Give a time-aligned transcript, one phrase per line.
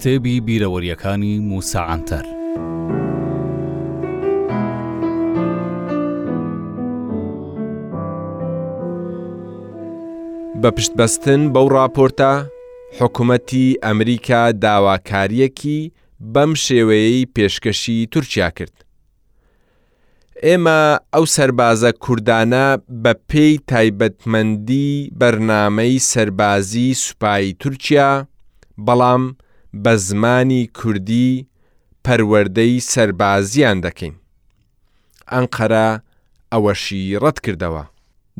[0.00, 2.24] کتێبی بیرەوەریەکانی موساعاتەر.
[10.62, 12.32] بە پشتبەستن بەو راپۆرتە
[12.98, 15.80] حکوومەتی ئەمریکا داواکاریەکی
[16.34, 18.76] بەم شێوەیەی پێشکەشی تورکیا کرد.
[20.46, 20.80] ئێمە
[21.14, 22.66] ئەو سربازە کوردانە
[23.02, 24.88] بە پێی تایبەتمەندی
[25.20, 28.10] بەرنامەی سربازی سوپایی تورکیا،
[28.86, 29.24] بەڵام
[29.84, 31.46] بە زمانی کوردی
[32.04, 34.14] پەروەردەی سربازیان دەکەین.
[35.32, 35.88] ئەنقەرە
[36.52, 37.82] ئەوەشی ڕەت کردەوە.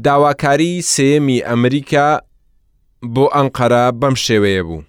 [0.06, 2.09] داواکاری سێمی ئەمریکا
[3.15, 4.83] بۆ ئەنقەرە بەم شێوەیە بوو.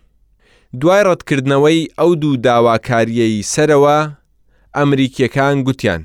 [0.81, 3.99] دوای ڕەتکردنەوەی ئەو دوو داواکاریەی سەرەوە
[4.77, 6.01] ئەمریکیەکان گوتیان.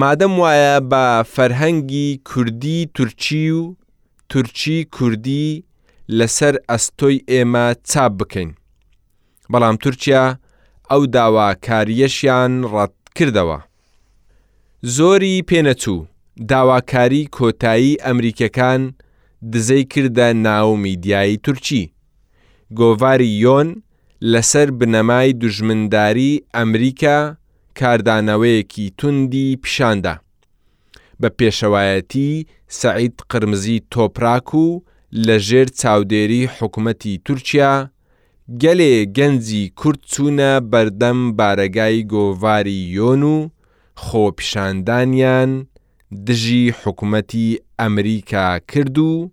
[0.00, 3.62] مادەم وایە بە فەرهەنگی کوردی تورکی و
[4.30, 5.46] تورکی کوردی
[6.18, 8.50] لەسەر ئەستۆی ئێمە چاپ بکەین.
[9.52, 10.22] بەڵام تورکیا
[10.90, 13.58] ئەو داواکاریەشیان ڕەت کردەوە.
[14.96, 15.98] زۆری پێنەچوو
[16.50, 18.82] داواکاری کۆتایی ئەمریکەکان
[19.52, 21.82] دزەی کردە ناو میدیایی تورکی.
[22.78, 23.68] گۆڤاری یۆن
[24.32, 27.18] لەسەر بنەمای دوژمنداری ئەمریکا
[27.80, 30.14] کاردانەوەیەکی توندی پیشاندا.
[31.22, 32.28] بە پێشەوایەتی
[32.80, 34.66] سعید قرمزی تۆپراک و
[35.26, 37.72] لەژێر چاودێری حکوومەتی تورکیا
[38.62, 43.36] گەلێ گەنجی کورد چوونە بەردەم بارەگای گۆڤاری یۆن و
[44.04, 45.50] خۆپیشاندانیان
[46.26, 47.48] دژی حکوومەتی
[47.80, 49.30] ئەمریکا کرد و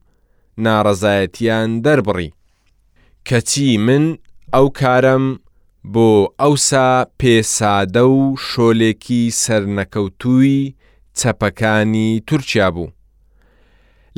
[0.64, 2.30] ناڕەزایەتیان دەربڕی
[3.28, 4.04] کەچی من
[4.54, 5.26] ئەو کارم
[5.94, 6.10] بۆ
[6.42, 8.20] ئەوسا پێسادە و
[8.50, 10.74] شۆلێکی سەرنەکەوتووی
[11.18, 12.90] چەپەکانی تورکیا بوو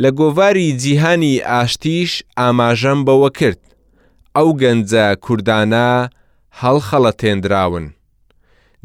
[0.02, 3.60] لە گۆڤاری جیهانی ئاشتیش ئاماژەم بەوە کرد
[4.38, 5.88] ئەو گەنجە کوردانە
[6.62, 7.86] هەڵخەڵە تێنراون.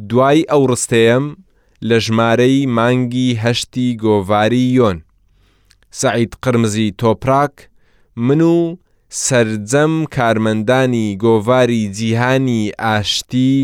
[0.08, 1.24] دوای ئەو ڕستەیەم
[1.88, 4.98] لە ژمارەی مانگی هەشتی گۆڤاری یۆن.
[6.00, 7.54] سعید قرمزی تۆپراک
[8.26, 8.56] من و
[9.24, 13.54] سرجەم کارمەندانی گۆڤاری جیهانی ئاشتی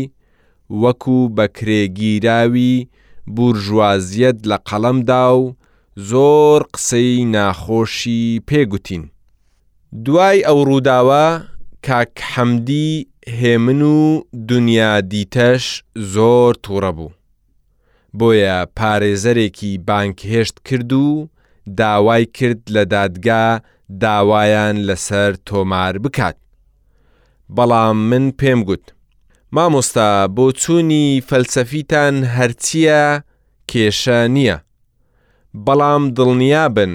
[0.81, 2.73] وەکو بەکرێگیراوی
[3.35, 5.43] بورژوازیەت لە قەڵەمدا و
[6.09, 9.03] زۆر قسەی ناخۆشی پێگوتین.
[10.05, 11.25] دوای ئەو ڕووداوە
[11.87, 13.07] کاک حەمدی
[13.41, 13.99] هێمن و
[14.51, 15.63] دنیا دیتەش
[16.13, 17.11] زۆر تووڕە بوو.
[18.17, 21.27] بۆیە پارێزەرێکی بانکهێشت کرد و
[21.77, 23.45] داوای کرد لە دادگا
[24.03, 26.35] داوایان لەسەر تۆمار بکات.
[27.55, 28.85] بەڵام من پێم گوت.
[29.55, 33.01] مامۆستا بۆ چوونی فەلسەفیتان هەرچییە
[33.71, 34.57] کێشە نییە.
[35.65, 36.93] بەڵام دڵنیا بن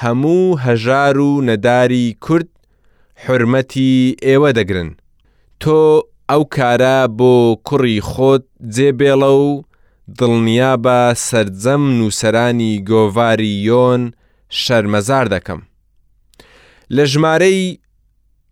[0.00, 2.48] هەموو هەژار و نەداری کورد
[3.28, 3.90] حرمەتی
[4.26, 4.90] ئێوە دەگرن
[5.62, 5.80] تۆ
[6.30, 7.34] ئەو کارە بۆ
[7.66, 9.48] کوڕی خۆت جێبێڵە و
[10.18, 10.98] دڵنیا بە
[11.28, 14.02] سرجەم نووسرانی گۆڤاری یۆن
[14.62, 15.60] شەرمەزار دەکەم
[16.94, 17.60] لە ژمارەی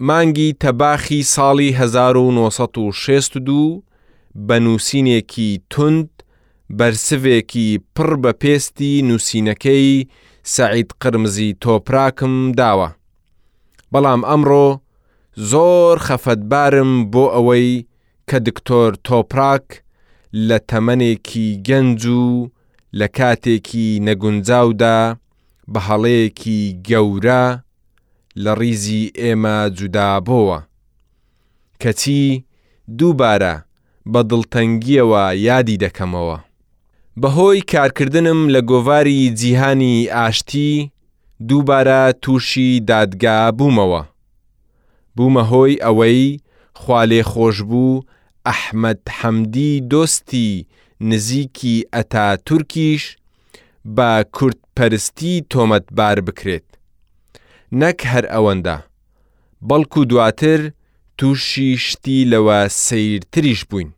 [0.09, 3.63] مانگی تەباخی ساڵی 1962
[4.47, 6.09] بە نووسینێکی تند
[6.79, 9.93] بەرسوێکی پڕ بە پێستی نووسینەکەی
[10.55, 12.89] سعید قرمزی تۆپراکم داوە
[13.93, 14.67] بەڵام ئەمڕۆ
[15.53, 17.71] زۆر خەفەتبارم بۆ ئەوەی
[18.29, 19.67] کە دکتۆر تۆپراک
[20.49, 22.27] لە تەمەنێکی گەنج و
[22.99, 24.99] لە کاتێکی نەگونجاودا
[25.73, 27.45] بە هەڵەیەکی گەورە
[28.43, 30.59] لە ڕیزی ئێمە جودابەوە
[31.83, 32.23] کەچی
[32.99, 33.55] دووبارە
[34.13, 36.39] بە دڵتەنگیەوە یادی دەکەمەوە
[37.21, 40.73] بەهۆی کارکردنم لە گۆڤاری جیهانی ئاشتی
[41.49, 44.03] دووبارە تووشی دادگا بوومەوە.
[45.17, 46.41] بوومە هۆی ئەوەی
[46.81, 48.03] خوالێ خۆش بوو
[48.49, 50.65] ئەحمد حەمدی دۆستی
[51.11, 53.03] نزیکی ئەتا تورکیش
[53.97, 56.69] بە کورتپەرستی تۆمەتبار بکرێت.
[57.81, 58.77] نەک هەر ئەوەندە،
[59.69, 60.61] بەڵکو دواتر
[61.19, 63.91] تووشی شتی لەوە سیرتریش بووین.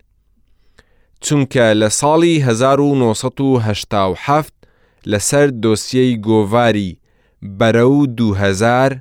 [1.25, 4.47] چونکە لە ساڵی 1970
[5.11, 6.91] لەسەر دۆسیەی گۆڤاری
[7.45, 8.93] بەرە و دوهزار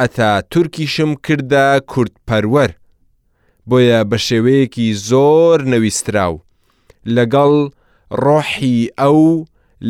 [0.00, 2.70] ئەتا تورکیشم کردە کورتپەروەر
[3.68, 6.34] بۆیە بە شێوەیەکی زۆر نەویستراو
[7.16, 7.54] لەگەڵ
[8.24, 9.24] ڕۆحی ئەو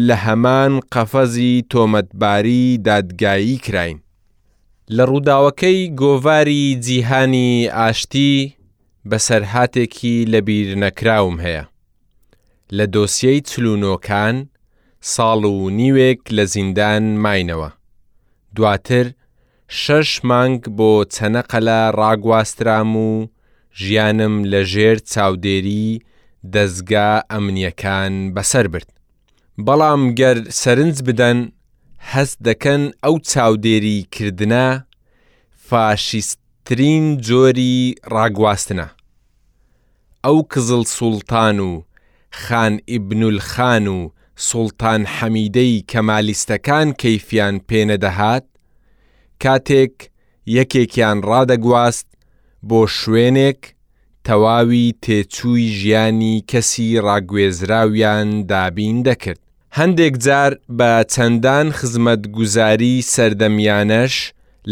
[0.07, 3.99] لە هەمان قەفەزی تۆمەتباری دادگایی کراین
[4.97, 8.33] لە ڕووداوەکەی گۆڤاری جیهانی ئاشتی
[9.11, 11.65] بەسەرهاتێکی لەبیر نەکراوم هەیە
[12.77, 14.37] لە دۆسیەی چلوونۆکان
[15.06, 17.69] ساڵ و نیوێک لە زیندان ماینەوە
[18.56, 19.06] دواتر
[19.83, 23.11] شەش مانگ بۆ چەنەقەلە ڕاگواسترام و
[23.83, 25.87] ژیانم لە ژێر چاودێری
[26.55, 28.91] دەستگا ئەمنیەکان بەسەر برد
[29.67, 31.39] بەڵام گەر سەرنج بدەن
[32.12, 34.69] هەست دەکەن ئەو چاودێری کردنە
[35.69, 37.77] فاشیستترین جۆری
[38.15, 38.87] ڕاگواستنە
[40.25, 41.71] ئەو کزل سوڵتان و
[42.43, 43.99] خان ئیبنولخان و
[44.46, 48.46] سوڵتان حەمیدەی کەمالیستەکان کەیفیان پێنەدەهات،
[49.43, 49.94] کاتێک
[50.58, 52.08] یەکێکیان ڕادەگواست
[52.69, 53.61] بۆ شوێنێک
[54.26, 59.40] تەواوی تێچووی ژیانی کەسی ڕاگوێزراویان دابین دەکرد.
[59.79, 64.14] هەندێک جار بە چەندان خزمەت گوزاری سەردەمیانەش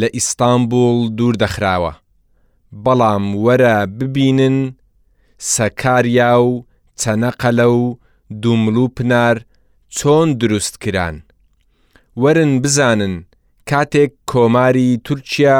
[0.00, 1.92] لە ئیستانبول دوور دەخراوە.
[2.84, 4.58] بەڵام وەرە ببینن
[5.54, 6.64] سەکاریا و
[7.00, 7.84] چەنەقەلە و
[8.42, 9.36] دوملو پنار
[9.98, 11.16] چۆن دروست کران
[12.22, 13.14] وەرن بزانن
[13.70, 15.58] کاتێک کۆماری تورکیا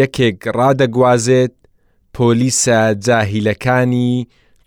[0.00, 1.54] یەکێک ڕدەگوازێت
[2.16, 4.14] پۆلیسە جاهیلەکانی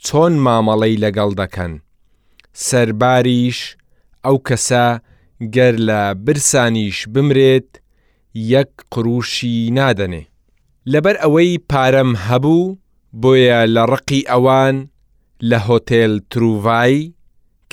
[0.05, 1.73] چۆن مامەڵەی لەگەڵ دەکەن
[2.67, 3.59] سەرباریش
[4.25, 4.87] ئەو کەسە
[5.55, 7.69] گەر لە برسانیش بمرێت
[8.53, 10.23] یەک قڕوشی نادەنێ
[10.91, 12.75] لەبەر ئەوەی پارەم هەبوو
[13.21, 14.75] بۆیە لە ڕقی ئەوان
[15.49, 16.97] لە هۆتێل تروڤای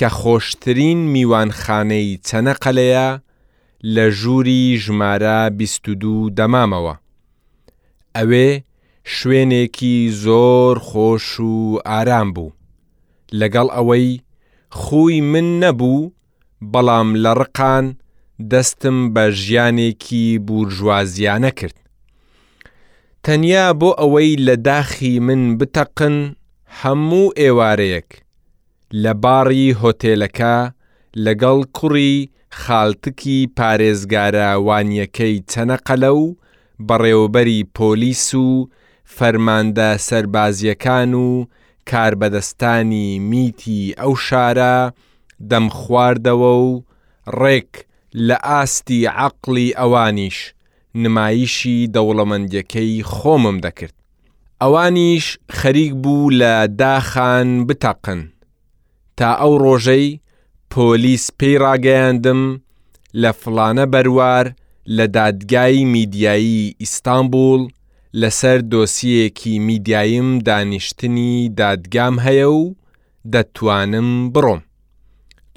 [0.00, 3.08] کە خۆشترین میوانخانەی چەنەقەلەیە
[3.94, 6.94] لە ژووری ژمارە 22 دەمامەوە.
[8.16, 8.48] ئەوێ
[9.14, 11.56] شوێنێکی زۆر خۆش و
[11.88, 12.50] ئارام بوو.
[13.40, 14.08] لەگەڵ ئەوەی
[14.80, 16.10] خوی من نەبوو
[16.72, 17.86] بەڵام لە ڕقان
[18.50, 21.78] دەستم بە ژیانێکی بورژوازیانە کرد.
[23.24, 26.16] تەنیا بۆ ئەوەی لە داخی من بتەقن
[26.82, 28.10] هەموو ئێوارەیەک
[29.02, 30.56] لە باڕی هۆتێلەکە
[31.24, 32.14] لەگەڵ کوڕی
[32.60, 36.36] خاڵتکی پارێزگارەوانیەکەی چەنەقەلە و
[36.88, 38.48] بەڕێوبەری پۆلیس و
[39.16, 41.46] فەرماندە سەربازیەکان و
[41.90, 44.76] کاربەدەستانی میتی ئەو شارە
[45.50, 46.68] دەم خواردەوە و
[47.40, 47.72] ڕێک
[48.26, 50.38] لە ئاستی عقلی ئەوانیش
[51.02, 53.96] نمایشی دەوڵەمەندیەکەی خۆمم دەکرد.
[54.62, 55.26] ئەوانیش
[55.58, 58.22] خەریک بوو لە داخان بتەقن.
[59.20, 60.06] تا ئەو ڕۆژەی
[60.72, 62.42] پۆلیس پێی ڕاگەیاندم
[63.22, 64.44] لە فلانە بەروار
[64.96, 67.62] لە دادگای میدیایی ئیستانبول
[68.20, 72.74] لەسەر دۆسیەکی میدیایم دانیشتنی دادگام هەیە و
[73.32, 74.60] دەتوانم بڕۆم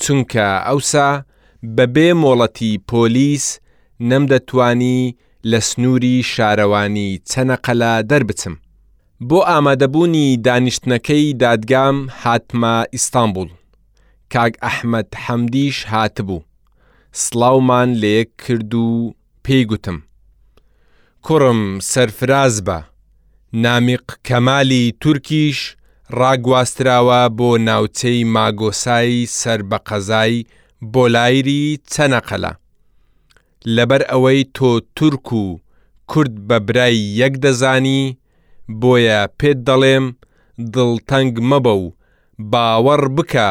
[0.01, 1.09] چونکە ئەوسا
[1.75, 3.45] بەبێ مۆڵەتی پۆلیس
[4.09, 4.99] نەمدەتوانی
[5.51, 8.53] لە سنووری شارەوانی چەنەقەلا دەربچم
[9.31, 13.49] بۆ ئامادەبوونی دانیشتنەکەی دادگام هاتمە ئیستانبول
[14.33, 16.39] کاک ئەحمەد حەمدیش هاتبوو
[17.23, 18.89] سڵاومان لێک کرد و
[19.45, 19.97] پێیگوتم
[21.25, 21.59] کوڕم
[21.93, 22.77] سەرفراز بە
[23.65, 25.59] نامیق کەمالی تورکیش
[26.19, 30.35] ڕاگواستراوە بۆ ناوچەی ماگۆسایی سەر بە قەزای
[30.93, 31.61] بۆ لایری
[31.93, 32.53] چەنەقەلا
[33.75, 35.45] لەبەر ئەوەی تۆ تورک و
[36.11, 38.03] کورد بە برای یەک دەزانی
[38.81, 40.05] بۆیە پێت دەڵێم
[40.73, 41.93] دڵتەنگ مەبە و
[42.51, 43.49] باوەڕ بکە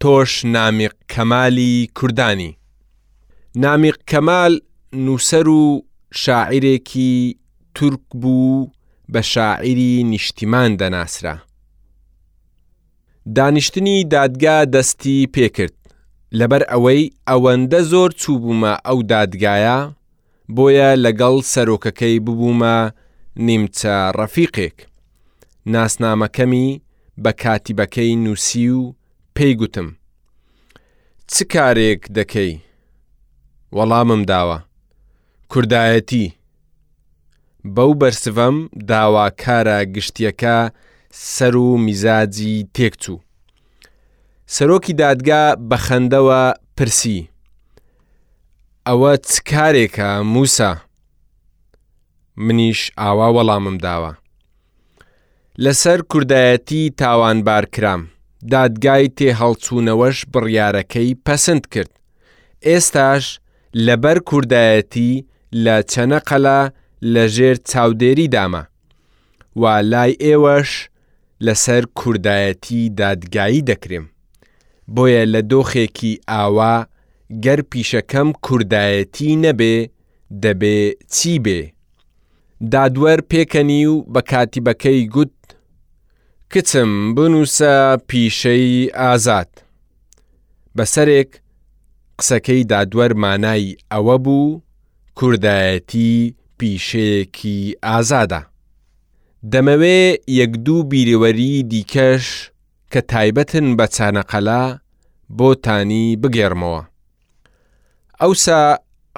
[0.00, 2.52] تۆش نامیق کەمالی کوردانی
[3.62, 4.52] نامیق کەمال
[5.04, 5.84] نووسەر و
[6.22, 7.38] شاعیرێکی
[7.74, 8.70] تورک بوو
[9.12, 11.36] بە شاعیری نیشتیمان دەناسرا
[13.36, 15.76] دانیشتنی دادگا دەستی پێکرد
[16.38, 19.78] لەبەر ئەوەی ئەوەندە زۆر چووبوومە ئەو دادگایە
[20.56, 22.78] بۆیە لەگەڵ سەرۆکەکەی ببوومە
[23.44, 24.76] نیمچە ڕەفیقێک
[25.72, 26.80] ناسنامەکەمی
[27.22, 28.80] بە کاتیبەکەی نووسی و
[29.36, 29.88] پێی گوتم
[31.32, 32.52] چ کارێک دەکەی
[33.76, 34.58] وەڵامم داوە
[35.52, 36.26] کوردایەتی
[37.74, 38.56] بەو بەرسڤەم
[38.90, 40.58] داواکارە گشتیەکە
[41.34, 43.18] سەر و میزاجی تێکچوو
[44.54, 46.42] سەرۆکی دادگا بە خەندەوە
[46.76, 47.20] پرسی
[48.86, 50.72] ئەوە چ کارێکە موسا
[52.48, 54.12] منیش ئاوا وەڵامم داوە.
[55.64, 58.02] لەسەر کوردایەتی تاوانبار کرام،
[58.52, 61.92] دادگای تێهەڵچوونەوەش بڕیارەکەی پەسەند کرد.
[62.68, 63.24] ئێستاش
[63.86, 65.24] لەبەر کوردایەتی
[65.64, 66.60] لە چەنەقەلا
[67.14, 68.62] لەژێر چاودێری دامە.
[69.56, 70.70] وا لای ئێوەش
[71.46, 74.06] لەسەر کوردایەتی دادگایی دەکرێم.
[74.94, 76.76] بۆیە لە دۆخێکی ئاوا
[77.44, 79.76] گەر پیشەکەم کوردایەتی نەبێ
[80.42, 80.78] دەبێ
[81.14, 81.62] چی بێ؟
[82.68, 85.32] دادوەر پێکەنی و بە کاتیبەکەی گوت
[86.52, 89.50] کچم بنووسە پیشەی ئازاد
[90.76, 91.30] بەسەرێک
[92.18, 94.60] قسەکەی دادوەر مانای ئەوە بوو
[95.18, 98.42] کوردایەتی پیشەیەکی ئازادە
[99.52, 100.00] دەمەوێ
[100.40, 102.24] یەک دوو بیرەوەری دیکەش
[102.92, 104.64] کە تایبەتن بە چانەقەلا
[105.38, 106.82] بۆ تانی بگێڕمەوە
[108.20, 108.62] ئەوسا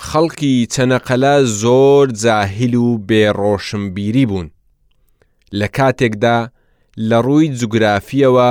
[0.00, 4.50] خەڵکی چەنەقەلا زۆر جاهیل و بێڕۆشنبیری بوون
[5.58, 6.38] لە کاتێکدا
[7.08, 8.50] لە ڕووی جوگرافیەوە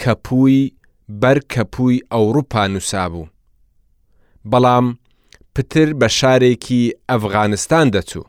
[0.00, 0.72] کەپووی
[1.20, 3.26] بەرکەپووی ئەوروپا نووسا بوو
[4.50, 4.86] بەڵام
[5.54, 8.26] پتر بە شارێکی ئەفغانستان دەچوو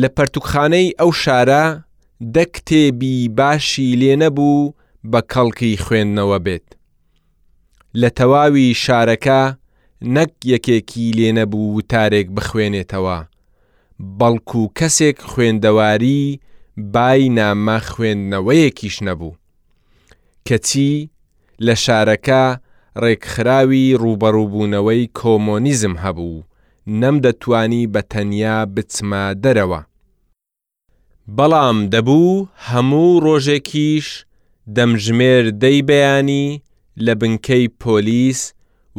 [0.00, 1.64] لە پەرتوکخانەی ئەو شارە
[2.34, 4.72] دە کتێبی باشی لێنەبوو
[5.12, 6.66] بە کەڵکی خوێندنەوە بێت
[8.00, 9.40] لە تەواوی شارەکە
[10.16, 13.18] نەک یەکێکی لێنەبوو تارێک بخوێنێتەوە
[14.18, 16.22] بەڵکو کەسێک خوێندەواری
[16.94, 19.38] بای نامە خوێندنەوەیەکیش نەبوو
[20.48, 21.08] کەچی
[21.66, 22.44] لە شارەکە
[23.02, 26.44] ڕێکخراوی ڕوبەڕووبوونەوەی کۆمۆنیزم هەبوو
[27.00, 29.80] نەمدەتوانی بە تەنیا بچمە دەرەوە
[31.36, 34.06] بەڵام دەبوو هەموو ڕۆژێکیش
[34.76, 36.46] دەمژمێر دەی بەیانی
[37.04, 38.40] لە بنکەی پۆلیس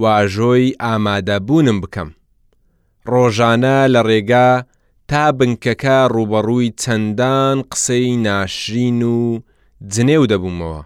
[0.02, 2.10] واژۆی ئامادەبوونم بکەم.
[3.12, 4.50] ڕۆژانە لە ڕێگا
[5.10, 9.20] تا بنکەکە ڕوبەڕووی چەندان قسەی ناشرین و
[9.94, 10.82] جنێو دەبوومەوە.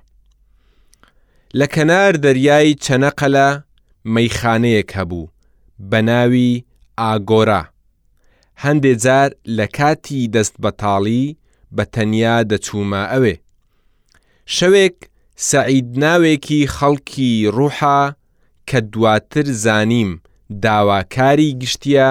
[1.59, 3.47] لە کەنار دەریایی چەنەقەلە
[4.13, 5.27] مەیخانەیەک هەبوو
[5.89, 6.53] بە ناوی
[7.01, 7.63] ئاگۆرا.
[8.63, 11.25] هەندێ جار لە کاتی دەست بەتاڵی
[11.75, 13.35] بە تەنیا دەچوومە ئەوێ.
[14.55, 14.97] شەوێک
[15.49, 17.99] سەعید ناوێکی خەڵکی ڕوحە
[18.69, 20.21] کە دواتر زانیم
[20.61, 22.09] داواکاری گشتیە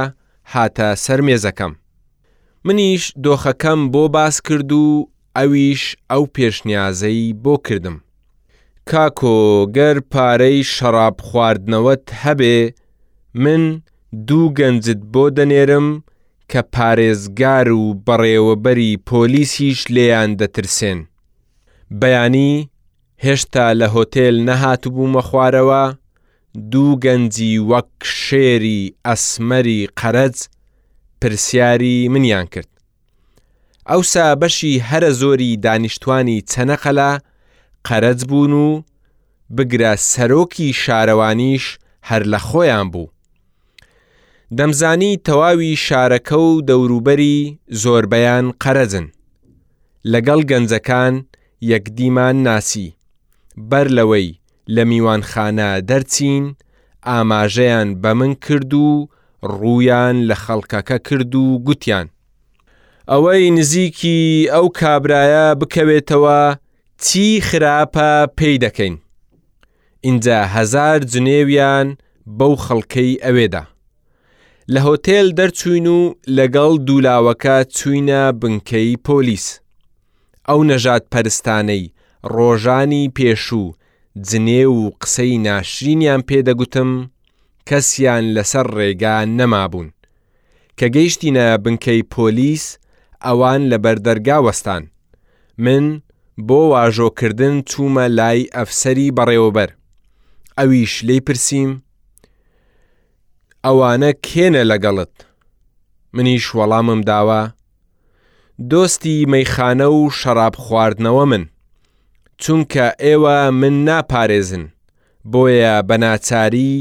[0.53, 1.73] هاتە سەر مێزەکەم.
[2.65, 4.87] منیش دۆخەکەم بۆ باس کرد و
[5.39, 7.97] ئەویش ئەو پێشنیازەی بۆ کردم.
[8.91, 9.37] کاکۆ
[9.77, 12.57] گەر پارەی شەراب خواردنەوەت هەبێ،
[13.43, 13.63] من
[14.27, 15.89] دوو گەنجت بۆ دەنێرم
[16.53, 20.99] کە پارێزگار و بەڕێوەبەری پۆلیسیش لێیان دەترسێن.
[22.01, 22.53] بەیانی
[23.25, 25.85] هێشتا لە هۆتێل نەهاتبوومە خوارەوە
[26.71, 27.91] دوو گەنجی وەک
[28.23, 30.37] شێری ئەسمەری قەرەج
[31.21, 32.69] پرسیاری منیان کرد.
[33.91, 37.13] ئەوسا بەشی هەرە زۆری دانیشتوانی چەنەقەلا
[37.89, 38.83] قەرەج بوون و
[39.57, 41.65] بگرە سەرۆکی شارەوانیش
[42.09, 43.07] هەر لە خۆیان بوو.
[44.59, 47.39] دەمزانی تەواوی شارەکە و دەوروبەری
[47.83, 49.07] زۆربەیان قەرەزن.
[50.13, 51.15] لەگەڵ گەنجەکان
[51.71, 52.89] یەکدیمان ناسی،
[53.71, 54.29] بەر لەوەی
[54.71, 56.45] لە میوانخانە دەرچین،
[57.09, 59.09] ئاماژەیان بە من کرد و
[59.59, 62.07] ڕویان لە خەڵکەکە کرد و گوتیان.
[63.11, 66.41] ئەوەی نزیکی ئەو کابرایە بکەوێتەوە
[67.03, 68.97] چی خراپە پێی دەکەین.
[70.07, 71.89] اینجا هزار جنێویان
[72.39, 73.63] بەو خەڵکەی ئەوێدا.
[74.73, 76.01] لە هۆتێل دەرچوین و
[76.37, 79.47] لەگەڵ دوولاوەکە چوینە بنکەی پۆلیس.
[80.49, 81.93] ئەو نەژات پەرستانەی
[82.35, 83.69] ڕۆژانی پێشوو
[84.19, 86.91] جنێ و قسەی ناشرینیان پێدەگوتم
[87.69, 89.89] کەسیان لەسەر ڕێگا نەمابوون
[90.79, 92.65] کە گەیشتینە بنکەی پۆلیس
[93.27, 94.83] ئەوان لە بەردەرگا وەستان
[95.65, 95.85] من
[96.49, 99.71] بۆ واژۆکردن چوومە لای ئەفسەری بەڕێوەبەر
[100.59, 101.73] ئەویش لی پرسییم
[103.65, 105.15] ئەوانە کێنە لەگەڵت
[106.17, 107.43] منیش وەڵامم داوە
[108.71, 111.45] دۆستی مەیخانە و شەراب خواردنەوە من
[112.43, 114.65] چونکە ئێوە من ناپارێزن
[115.33, 116.75] بۆیە بەناچاری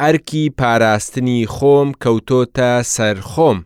[0.00, 3.58] ئەرکی پاراستنی خۆم کەوتۆتە سەرخۆم